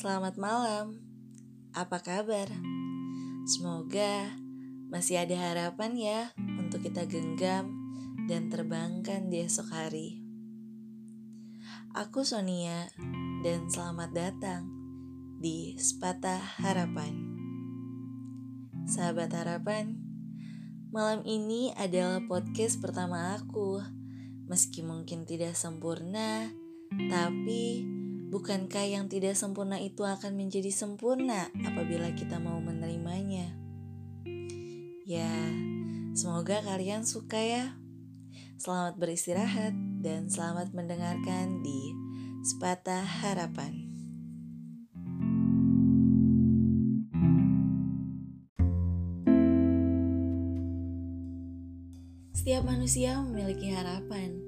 [0.00, 0.96] Selamat malam.
[1.76, 2.48] Apa kabar?
[3.44, 4.32] Semoga
[4.88, 6.20] masih ada harapan ya
[6.56, 7.68] untuk kita genggam
[8.24, 10.24] dan terbangkan di esok hari.
[11.92, 12.88] Aku Sonia
[13.44, 14.72] dan selamat datang
[15.36, 17.20] di Sepatah Harapan.
[18.88, 20.00] Sahabat harapan,
[20.96, 23.84] malam ini adalah podcast pertama aku.
[24.48, 26.48] Meski mungkin tidak sempurna,
[26.88, 27.99] tapi
[28.30, 33.58] Bukankah yang tidak sempurna itu akan menjadi sempurna apabila kita mau menerimanya?
[35.02, 35.34] Ya,
[36.14, 37.74] semoga kalian suka ya.
[38.54, 41.90] Selamat beristirahat dan selamat mendengarkan di
[42.46, 43.90] Sepatah Harapan.
[52.30, 54.38] Setiap manusia memiliki harapan,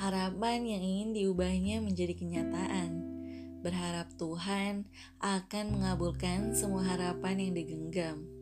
[0.00, 3.17] harapan yang ingin diubahnya menjadi kenyataan
[3.62, 4.86] berharap Tuhan
[5.18, 8.38] akan mengabulkan semua harapan yang digenggam.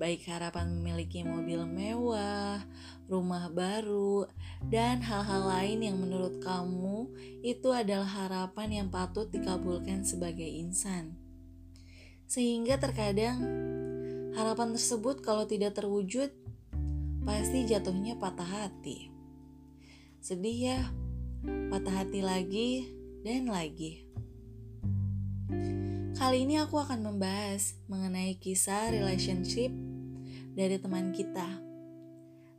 [0.00, 2.64] Baik harapan memiliki mobil mewah,
[3.04, 4.24] rumah baru,
[4.72, 7.12] dan hal-hal lain yang menurut kamu
[7.44, 11.20] itu adalah harapan yang patut dikabulkan sebagai insan.
[12.24, 13.44] Sehingga terkadang
[14.32, 16.32] harapan tersebut kalau tidak terwujud
[17.28, 19.12] pasti jatuhnya patah hati.
[20.24, 20.80] Sedih ya,
[21.68, 22.88] patah hati lagi
[23.20, 24.09] dan lagi.
[26.20, 29.72] Kali ini aku akan membahas mengenai kisah relationship
[30.52, 31.48] dari teman kita.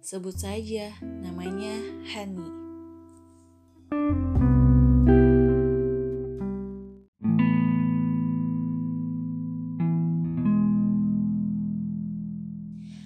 [0.01, 1.77] Sebut saja namanya
[2.09, 2.49] Hani.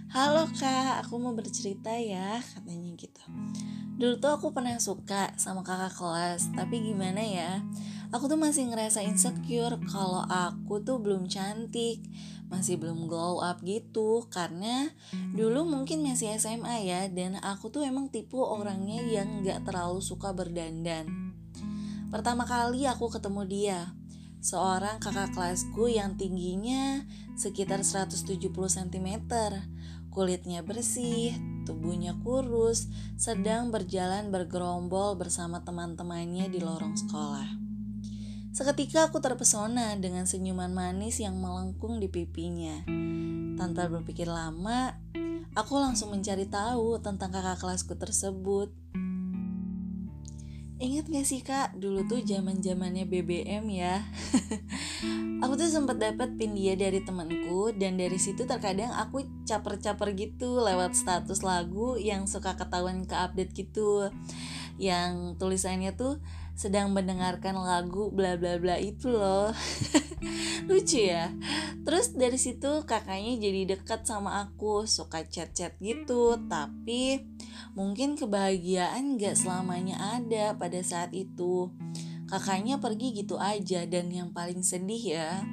[0.07, 3.23] Halo kak, aku mau bercerita ya, katanya gitu.
[3.99, 7.59] Dulu tuh aku pernah suka sama kakak kelas, tapi gimana ya?
[8.16, 12.00] Aku tuh masih ngerasa insecure kalau aku tuh belum cantik
[12.47, 14.23] masih belum glow up gitu.
[14.31, 14.88] Karena
[15.35, 20.31] dulu mungkin masih SMA ya dan aku tuh emang tipe orangnya yang gak terlalu suka
[20.31, 21.35] berdandan.
[22.07, 23.79] Pertama kali aku ketemu dia
[24.39, 27.03] seorang kakak kelasku yang tingginya
[27.35, 29.09] sekitar 170 cm
[30.13, 31.35] kulitnya bersih,
[31.68, 32.88] tubuhnya kurus,
[33.19, 37.64] sedang berjalan bergerombol bersama teman-temannya di lorong sekolah.
[38.55, 42.88] Seketika aku terpesona dengan senyuman manis yang melengkung di pipinya.
[43.59, 44.95] Tanpa berpikir lama,
[45.59, 48.71] aku langsung mencari tahu tentang kakak kelasku tersebut.
[50.79, 54.07] Ingat gak sih kak, dulu tuh zaman zamannya BBM ya.
[55.44, 60.63] aku tuh sempat dapat pin dia dari temanku dan dari situ terkadang aku caper-caper gitu
[60.63, 64.07] lewat status lagu yang suka ketahuan ke update gitu.
[64.79, 66.23] Yang tulisannya tuh
[66.55, 69.51] sedang mendengarkan lagu bla bla bla itu loh.
[70.67, 71.29] Lucu ya.
[71.85, 76.39] Terus dari situ kakaknya jadi dekat sama aku suka chat chat gitu.
[76.49, 77.21] Tapi
[77.77, 81.69] mungkin kebahagiaan gak selamanya ada pada saat itu.
[82.25, 85.45] Kakaknya pergi gitu aja dan yang paling sedih ya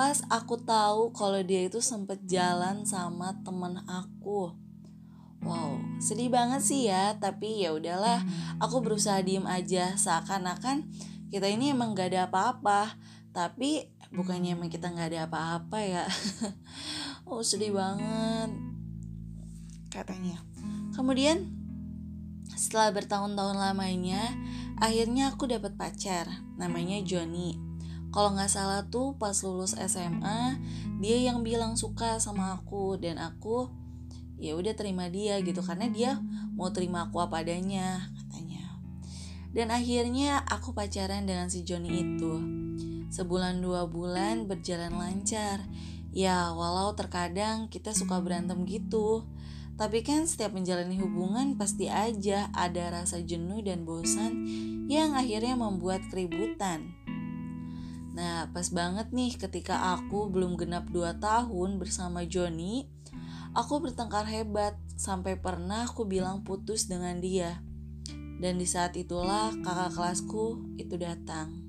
[0.00, 4.54] pas aku tahu kalau dia itu sempet jalan sama temen aku
[5.40, 8.20] Wow, sedih banget sih ya, tapi ya udahlah,
[8.60, 10.84] aku berusaha diem aja seakan-akan
[11.30, 12.98] kita ini emang gak ada apa-apa.
[13.30, 16.04] Tapi bukannya emang kita gak ada apa-apa ya.
[17.30, 18.50] oh, sedih banget.
[19.88, 20.42] Katanya.
[20.92, 21.54] Kemudian
[22.58, 24.20] setelah bertahun-tahun lamanya,
[24.82, 26.26] akhirnya aku dapat pacar,
[26.58, 27.56] namanya Johnny.
[28.10, 30.58] Kalau nggak salah tuh pas lulus SMA,
[30.98, 33.70] dia yang bilang suka sama aku dan aku
[34.40, 36.16] ya udah terima dia gitu karena dia
[36.56, 38.64] mau terima aku apa adanya katanya.
[39.52, 42.32] Dan akhirnya aku pacaran dengan si Joni itu.
[43.12, 45.60] Sebulan dua bulan berjalan lancar.
[46.10, 49.28] Ya walau terkadang kita suka berantem gitu.
[49.76, 54.44] Tapi kan setiap menjalani hubungan pasti aja ada rasa jenuh dan bosan
[54.92, 57.00] yang akhirnya membuat keributan.
[58.12, 62.90] Nah, pas banget nih ketika aku belum genap 2 tahun bersama Joni,
[63.50, 67.58] Aku bertengkar hebat sampai pernah aku bilang putus dengan dia.
[68.40, 71.60] Dan di saat itulah kakak kelasku itu datang.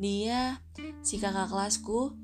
[0.00, 0.60] Dia,
[1.04, 2.16] si kakak kelasku,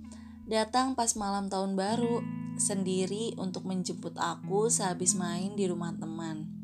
[0.48, 2.24] datang pas malam tahun baru
[2.56, 6.61] sendiri untuk menjemput aku sehabis main di rumah teman.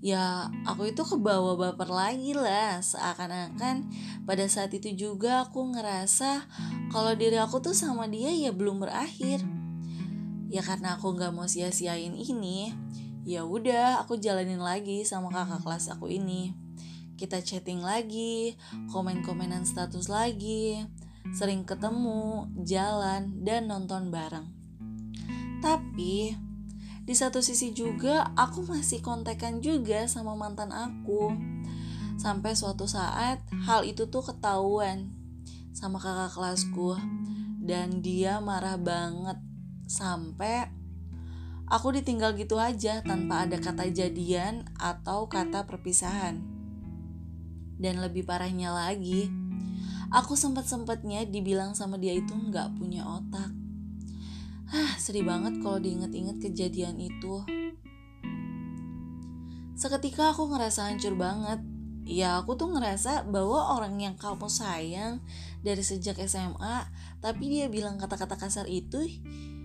[0.00, 3.84] Ya, aku itu kebawa baper lagi lah, seakan-akan
[4.24, 6.48] pada saat itu juga aku ngerasa
[6.88, 9.44] kalau diri aku tuh sama dia ya belum berakhir.
[10.48, 12.72] Ya karena aku nggak mau sia-siain ini,
[13.28, 16.56] ya udah aku jalanin lagi sama kakak kelas aku ini.
[17.20, 18.56] kita chatting lagi,
[18.88, 20.88] komen-komenan status lagi,
[21.36, 24.48] sering ketemu, jalan, dan nonton bareng.
[25.60, 26.32] Tapi
[27.10, 31.34] di satu sisi juga aku masih kontekan juga sama mantan aku.
[32.14, 35.10] Sampai suatu saat hal itu tuh ketahuan
[35.74, 36.94] sama kakak kelasku
[37.66, 39.42] dan dia marah banget
[39.90, 40.70] sampai
[41.66, 46.38] aku ditinggal gitu aja tanpa ada kata jadian atau kata perpisahan.
[47.74, 49.26] Dan lebih parahnya lagi,
[50.14, 53.59] aku sempat-sempatnya dibilang sama dia itu nggak punya otak.
[54.70, 57.42] Hah, sedih banget kalau diinget-inget kejadian itu.
[59.74, 61.58] Seketika aku ngerasa hancur banget.
[62.06, 65.26] Ya aku tuh ngerasa bahwa orang yang kamu sayang
[65.66, 66.86] dari sejak SMA,
[67.18, 69.02] tapi dia bilang kata-kata kasar itu,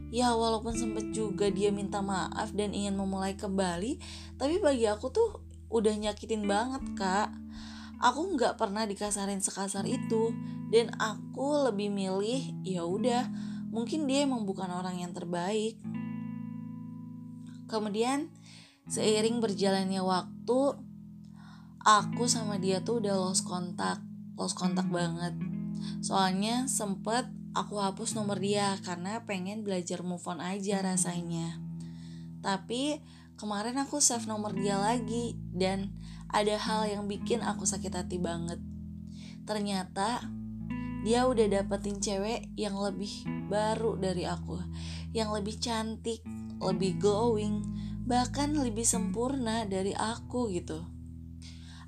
[0.10, 4.02] ya walaupun sempet juga dia minta maaf dan ingin memulai kembali,
[4.42, 5.30] tapi bagi aku tuh
[5.70, 7.30] udah nyakitin banget kak.
[8.02, 10.34] Aku nggak pernah dikasarin sekasar itu,
[10.74, 15.76] dan aku lebih milih ya udah mungkin dia emang bukan orang yang terbaik.
[17.68, 18.32] Kemudian
[18.88, 20.80] seiring berjalannya waktu,
[21.84, 24.00] aku sama dia tuh udah lost kontak,
[24.40, 25.36] lost kontak banget.
[26.00, 31.60] Soalnya sempet aku hapus nomor dia karena pengen belajar move on aja rasanya.
[32.40, 33.04] Tapi
[33.36, 35.92] kemarin aku save nomor dia lagi dan
[36.32, 38.64] ada hal yang bikin aku sakit hati banget.
[39.44, 40.24] Ternyata
[41.06, 44.58] dia udah dapetin cewek yang lebih baru dari aku,
[45.14, 46.26] yang lebih cantik,
[46.58, 47.62] lebih glowing,
[48.10, 50.82] bahkan lebih sempurna dari aku gitu.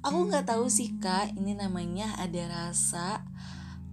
[0.05, 3.25] Aku nggak tahu sih kak, ini namanya ada rasa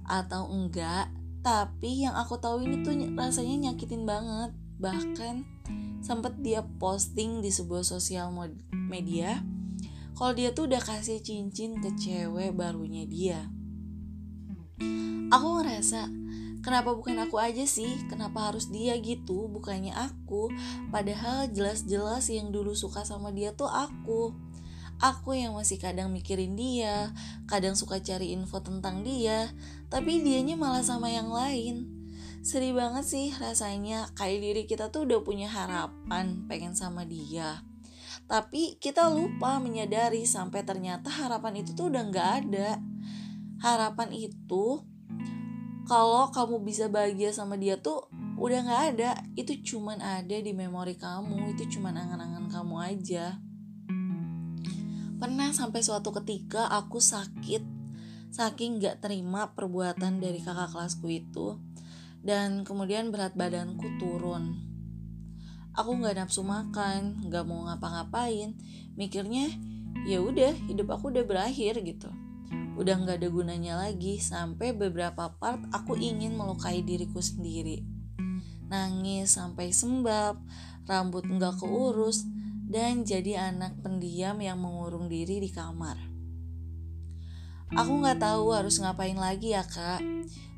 [0.05, 1.09] atau enggak,
[1.41, 4.53] tapi yang aku tahu ini tuh rasanya nyakitin banget.
[4.77, 5.35] Bahkan
[6.05, 8.29] sempet dia posting di sebuah sosial
[8.77, 9.41] media
[10.15, 13.49] kalau dia tuh udah kasih cincin ke cewek barunya dia
[15.35, 16.07] aku ngerasa
[16.65, 18.09] kenapa bukan aku aja sih?
[18.09, 19.51] Kenapa harus dia gitu?
[19.53, 20.49] Bukannya aku.
[20.89, 24.33] Padahal jelas-jelas yang dulu suka sama dia tuh aku.
[25.03, 27.11] Aku yang masih kadang mikirin dia
[27.51, 29.51] kadang suka cari info tentang dia
[29.91, 31.91] tapi dianya malah sama yang lain.
[32.47, 37.67] Sedih banget sih rasanya kayak diri kita tuh udah punya harapan pengen sama dia.
[38.25, 42.79] Tapi kita lupa menyadari sampai ternyata harapan itu tuh udah nggak ada
[43.65, 44.85] harapan itu
[45.89, 49.11] kalau kamu bisa bahagia sama dia tuh udah nggak ada.
[49.33, 53.41] Itu cuman ada di memori kamu itu cuman angan-angan kamu aja.
[55.17, 57.73] Pernah sampai suatu ketika aku sakit
[58.29, 61.57] saking nggak terima perbuatan dari kakak kelasku itu
[62.21, 64.61] dan kemudian berat badanku turun.
[65.73, 68.53] Aku nggak nafsu makan nggak mau ngapa-ngapain
[68.95, 69.49] mikirnya
[70.05, 72.13] ya udah hidup aku udah berakhir gitu
[72.75, 77.87] udah nggak ada gunanya lagi sampai beberapa part aku ingin melukai diriku sendiri.
[78.67, 80.43] Nangis sampai sembab
[80.85, 82.27] rambut nggak keurus
[82.67, 85.97] dan jadi anak pendiam yang mengurung diri di kamar.
[87.75, 90.03] Aku nggak tahu harus ngapain lagi ya kak.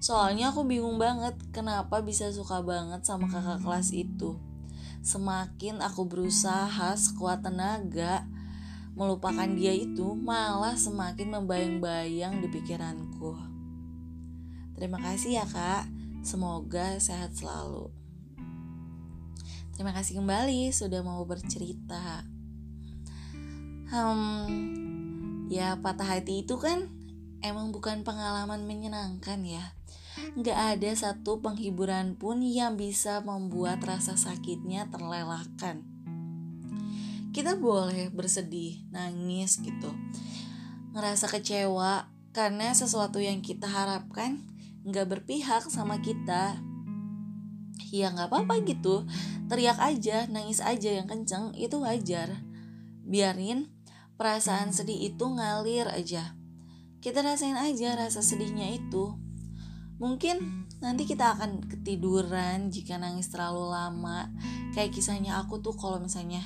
[0.03, 4.37] Soalnya aku bingung banget kenapa bisa suka banget sama kakak kelas itu.
[5.01, 8.27] Semakin aku berusaha sekuat tenaga
[8.97, 13.37] melupakan dia itu malah semakin membayang-bayang di pikiranku.
[14.73, 15.85] Terima kasih ya kak,
[16.25, 17.93] semoga sehat selalu.
[19.77, 22.25] Terima kasih kembali sudah mau bercerita.
[23.93, 26.89] Hmm, ya patah hati itu kan
[27.45, 29.77] emang bukan pengalaman menyenangkan ya.
[30.41, 35.96] Gak ada satu penghiburan pun yang bisa membuat rasa sakitnya terlelahkan
[37.37, 39.93] kita boleh bersedih, nangis gitu.
[40.97, 44.41] Ngerasa kecewa karena sesuatu yang kita harapkan
[44.89, 46.57] nggak berpihak sama kita.
[47.93, 49.05] Ya nggak apa-apa gitu,
[49.53, 52.41] teriak aja, nangis aja yang kenceng itu wajar.
[53.05, 53.69] Biarin
[54.17, 56.33] perasaan sedih itu ngalir aja.
[57.05, 59.13] Kita rasain aja rasa sedihnya itu.
[60.01, 64.33] Mungkin nanti kita akan ketiduran jika nangis terlalu lama.
[64.73, 66.41] Kayak kisahnya aku tuh kalau misalnya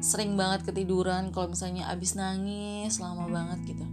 [0.00, 3.86] sering banget ketiduran kalau misalnya abis nangis lama banget gitu.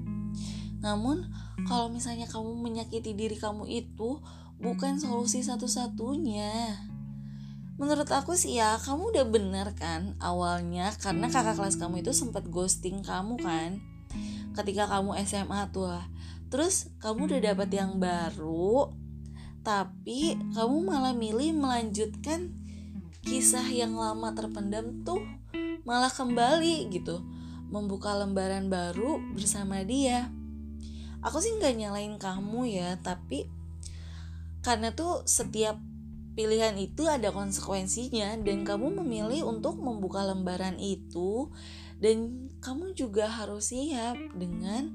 [0.80, 1.28] Namun
[1.66, 4.22] kalau misalnya kamu menyakiti diri kamu itu
[4.62, 6.86] bukan solusi satu-satunya.
[7.78, 12.50] Menurut aku sih ya kamu udah bener kan awalnya karena kakak kelas kamu itu sempat
[12.50, 13.78] ghosting kamu kan
[14.58, 16.02] ketika kamu SMA tuh
[16.50, 18.90] terus kamu udah dapet yang baru
[19.62, 22.56] tapi kamu malah milih melanjutkan
[23.22, 25.22] kisah yang lama terpendam tuh
[25.84, 27.22] malah kembali gitu
[27.68, 30.32] membuka lembaran baru bersama dia.
[31.20, 33.52] Aku sih nggak nyalain kamu ya, tapi
[34.64, 35.80] karena tuh setiap
[36.38, 41.50] pilihan itu ada konsekuensinya dan kamu memilih untuk membuka lembaran itu
[41.98, 44.94] dan kamu juga harus siap dengan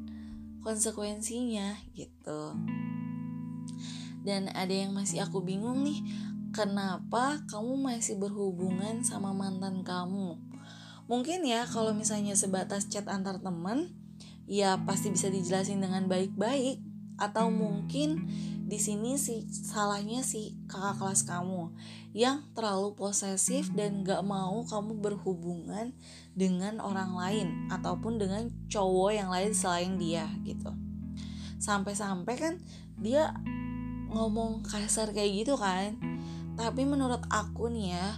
[0.63, 2.55] konsekuensinya gitu.
[4.23, 5.99] Dan ada yang masih aku bingung nih,
[6.55, 10.52] kenapa kamu masih berhubungan sama mantan kamu?
[11.11, 13.91] Mungkin ya kalau misalnya sebatas chat antar teman,
[14.47, 16.83] ya pasti bisa dijelasin dengan baik-baik.
[17.21, 18.27] Atau mungkin
[18.73, 21.77] di sini sih salahnya si kakak kelas kamu
[22.17, 25.93] yang terlalu posesif dan gak mau kamu berhubungan
[26.33, 30.73] dengan orang lain ataupun dengan cowok yang lain selain dia gitu.
[31.61, 32.55] Sampai-sampai kan
[32.97, 33.37] dia
[34.09, 36.01] ngomong kasar kayak gitu kan.
[36.57, 38.09] Tapi menurut aku nih ya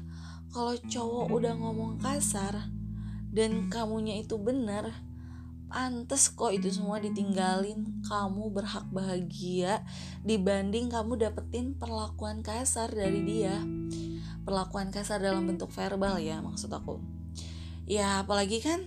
[0.55, 2.71] kalau cowok udah ngomong kasar
[3.35, 4.95] dan kamunya itu bener
[5.75, 8.07] pantes kok itu semua ditinggalin.
[8.07, 9.83] Kamu berhak bahagia
[10.23, 13.59] dibanding kamu dapetin perlakuan kasar dari dia.
[14.47, 17.03] Perlakuan kasar dalam bentuk verbal ya maksud aku.
[17.91, 18.87] Ya apalagi kan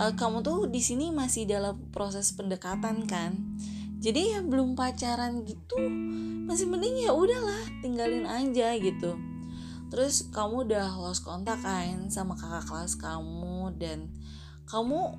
[0.00, 3.36] uh, kamu tuh di sini masih dalam proses pendekatan kan.
[4.00, 5.78] Jadi ya belum pacaran gitu
[6.48, 9.20] masih mending ya udahlah tinggalin aja gitu.
[9.92, 13.51] Terus kamu udah lost kontak kan sama kakak kelas kamu
[13.82, 14.14] dan
[14.70, 15.18] kamu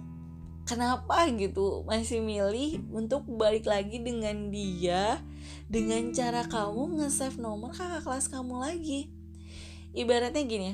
[0.63, 5.19] kenapa gitu masih milih untuk balik lagi dengan dia
[5.67, 9.11] dengan cara kamu nge-save nomor kakak kelas kamu lagi?
[9.91, 10.71] Ibaratnya gini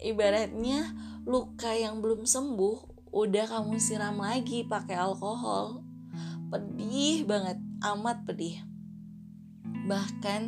[0.00, 0.96] ibaratnya
[1.28, 5.84] luka yang belum sembuh udah kamu siram lagi pakai alkohol.
[6.50, 8.64] Pedih banget amat pedih.
[9.86, 10.40] Bahkan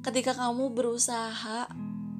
[0.00, 1.68] ketika kamu berusaha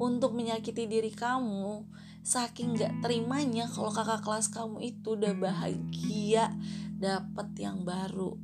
[0.03, 1.87] untuk menyakiti diri kamu
[2.23, 6.55] saking gak terimanya kalau kakak kelas kamu itu udah bahagia
[6.97, 8.39] dapet yang baru.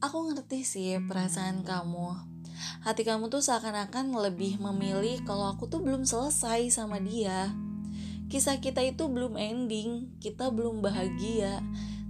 [0.00, 2.12] Aku ngerti sih perasaan kamu.
[2.84, 7.52] Hati kamu tuh seakan-akan lebih memilih kalau aku tuh belum selesai sama dia.
[8.28, 11.60] Kisah kita itu belum ending kita belum bahagia.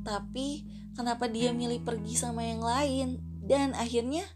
[0.02, 0.66] Tapi
[0.98, 3.22] kenapa dia milih pergi sama yang lain?
[3.44, 4.26] Dan akhirnya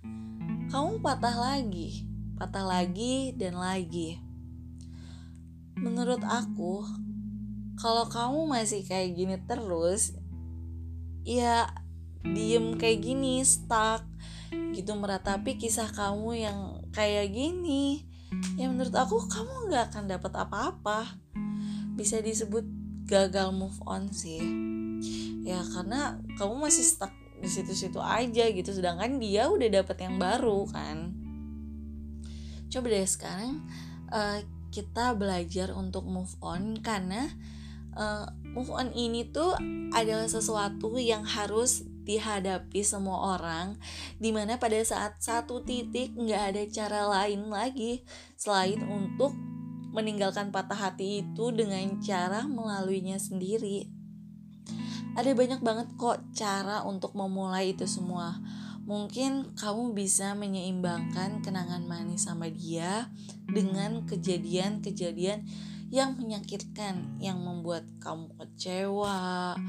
[0.68, 4.27] kamu patah lagi patah lagi dan lagi
[5.78, 6.82] menurut aku
[7.78, 10.18] kalau kamu masih kayak gini terus
[11.22, 11.70] ya
[12.26, 14.02] diem kayak gini stuck
[14.50, 16.58] gitu meratapi kisah kamu yang
[16.90, 18.08] kayak gini
[18.60, 21.00] ya menurut aku kamu nggak akan dapat apa-apa.
[21.96, 22.64] Bisa disebut
[23.08, 24.40] gagal move on sih.
[25.42, 30.68] Ya karena kamu masih stuck di situ-situ aja gitu sedangkan dia udah dapat yang baru
[30.68, 31.14] kan.
[32.68, 33.64] Coba deh sekarang
[34.12, 37.28] uh, kita belajar untuk move on karena
[37.96, 39.56] uh, move on ini tuh
[39.92, 43.76] adalah sesuatu yang harus dihadapi semua orang
[44.16, 48.00] di mana pada saat satu titik nggak ada cara lain lagi
[48.40, 49.36] selain untuk
[49.92, 53.88] meninggalkan patah hati itu dengan cara melaluinya sendiri.
[55.16, 58.38] Ada banyak banget kok cara untuk memulai itu semua
[58.88, 63.12] mungkin kamu bisa menyeimbangkan kenangan manis sama dia
[63.44, 65.44] dengan kejadian-kejadian
[65.92, 69.60] yang menyakitkan yang membuat kamu kecewa,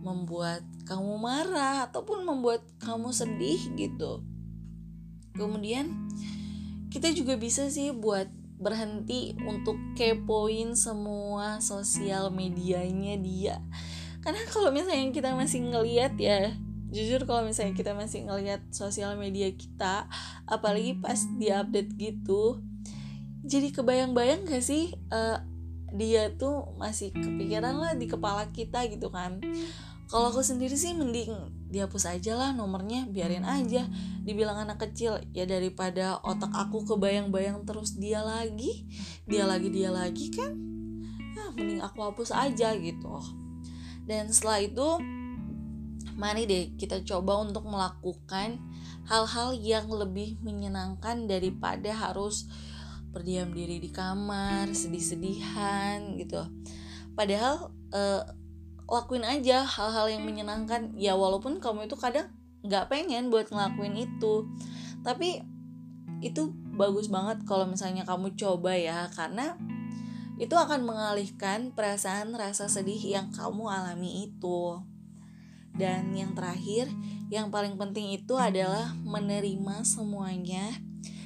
[0.00, 4.24] membuat kamu marah ataupun membuat kamu sedih gitu.
[5.36, 6.08] Kemudian
[6.88, 13.60] kita juga bisa sih buat berhenti untuk kepoin semua sosial medianya dia.
[14.24, 16.56] Karena kalau misalnya kita masih ngeliat ya
[16.92, 20.06] jujur kalau misalnya kita masih ngelihat sosial media kita
[20.44, 22.60] apalagi pas di update gitu
[23.42, 25.42] jadi kebayang-bayang gak sih uh,
[25.92, 29.42] dia tuh masih kepikiran lah di kepala kita gitu kan.
[30.08, 31.32] Kalau aku sendiri sih mending
[31.72, 33.84] dihapus aja lah nomornya biarin aja.
[34.24, 38.88] Dibilang anak kecil ya daripada otak aku kebayang-bayang terus dia lagi
[39.24, 40.52] dia lagi dia lagi kan
[41.32, 43.20] nah, mending aku hapus aja gitu.
[44.06, 44.88] Dan setelah itu
[46.22, 48.62] mari deh kita coba untuk melakukan
[49.10, 52.46] hal-hal yang lebih menyenangkan daripada harus
[53.10, 56.46] berdiam diri di kamar, sedih-sedihan gitu.
[57.18, 58.22] Padahal eh,
[58.86, 62.30] lakuin aja hal-hal yang menyenangkan ya walaupun kamu itu kadang
[62.62, 64.46] nggak pengen buat ngelakuin itu
[65.02, 65.42] tapi
[66.22, 69.58] itu bagus banget kalau misalnya kamu coba ya karena
[70.38, 74.80] itu akan mengalihkan perasaan rasa sedih yang kamu alami itu.
[75.72, 76.92] Dan yang terakhir,
[77.32, 80.68] yang paling penting itu adalah menerima semuanya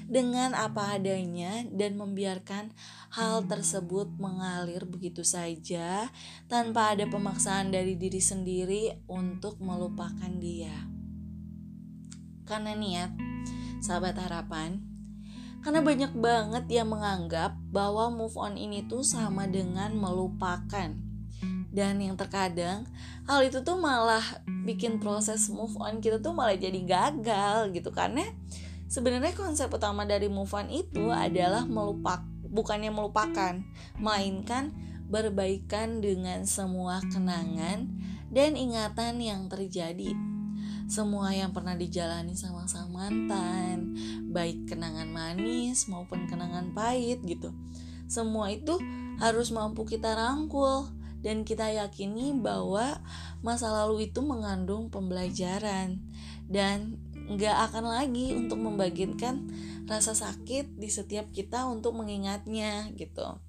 [0.06, 2.70] dengan apa adanya dan membiarkan
[3.10, 6.06] hal tersebut mengalir begitu saja
[6.46, 10.74] tanpa ada pemaksaan dari diri sendiri untuk melupakan dia.
[12.46, 13.10] Karena niat,
[13.82, 14.78] sahabat harapan,
[15.66, 21.05] karena banyak banget yang menganggap bahwa move on ini tuh sama dengan melupakan.
[21.76, 22.88] Dan yang terkadang
[23.28, 24.24] hal itu tuh malah
[24.64, 27.92] bikin proses move on kita tuh malah jadi gagal gitu.
[27.92, 28.24] Karena
[28.88, 33.60] sebenarnya konsep utama dari move on itu adalah melupak bukannya melupakan
[34.00, 34.72] melainkan
[35.12, 37.92] berbaikan dengan semua kenangan
[38.32, 40.16] dan ingatan yang terjadi.
[40.86, 43.98] Semua yang pernah dijalani sama sang mantan
[44.30, 47.50] baik kenangan manis maupun kenangan pahit gitu.
[48.06, 48.78] Semua itu
[49.18, 50.95] harus mampu kita rangkul
[51.26, 53.02] dan kita yakini bahwa
[53.42, 55.98] masa lalu itu mengandung pembelajaran.
[56.46, 59.50] Dan nggak akan lagi untuk membagikan
[59.90, 63.42] rasa sakit di setiap kita untuk mengingatnya gitu.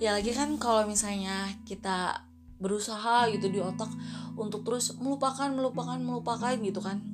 [0.00, 2.24] Ya lagi kan kalau misalnya kita
[2.56, 3.92] berusaha gitu di otak
[4.40, 7.04] untuk terus melupakan melupakan melupakan gitu kan.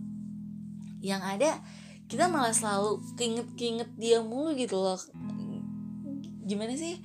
[1.02, 1.50] Yang ada
[2.06, 5.02] kita malah selalu keinget keinget dia mulu gitu loh.
[6.46, 7.02] Gimana sih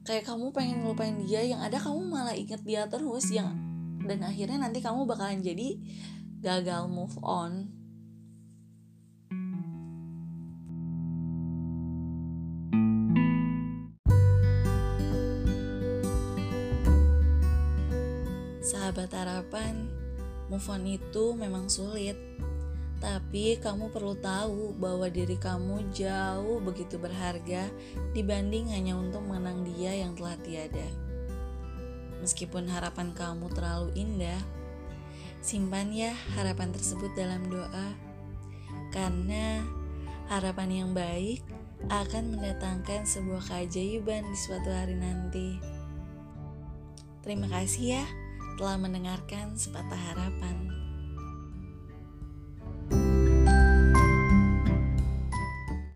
[0.00, 3.52] kayak kamu pengen ngelupain dia yang ada kamu malah inget dia terus yang
[4.00, 5.76] dan akhirnya nanti kamu bakalan jadi
[6.40, 7.68] gagal move on
[18.60, 19.90] Sahabat harapan,
[20.46, 22.14] move on itu memang sulit.
[23.00, 27.72] Tapi kamu perlu tahu bahwa diri kamu jauh begitu berharga
[28.12, 30.84] dibanding hanya untuk mengenang dia yang telah tiada.
[32.20, 34.36] Meskipun harapan kamu terlalu indah,
[35.40, 37.96] simpan ya harapan tersebut dalam doa.
[38.92, 39.64] Karena
[40.28, 41.40] harapan yang baik
[41.88, 45.56] akan mendatangkan sebuah keajaiban di suatu hari nanti.
[47.24, 48.04] Terima kasih ya
[48.60, 50.79] telah mendengarkan sepatah harapan.